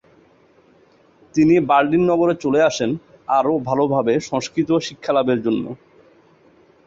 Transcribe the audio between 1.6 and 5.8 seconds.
Berlin নগরে চলে আসেন আরো ভালোভাবে সংস্কৃত শিক্ষালাভের জন্য।